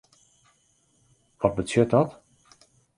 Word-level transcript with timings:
Wat 1.37 1.55
betsjut 1.55 1.91
dat? 1.95 2.11